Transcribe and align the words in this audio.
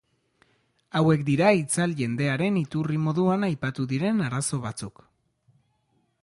Hauek 0.99 1.19
dira 1.27 1.49
itzal 1.57 1.93
jendearen 1.99 2.57
iturri 2.63 2.97
moduan 3.05 3.49
aipatu 3.49 3.87
diren 3.93 4.25
arazo 4.29 4.61
batzuk. 4.65 5.05